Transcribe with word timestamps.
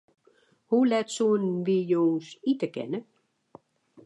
Hoe 0.69 0.85
let 0.89 1.09
soenen 1.15 1.55
wy 1.65 1.77
jûns 1.91 2.27
ite 2.51 2.67
kinne? 2.75 2.99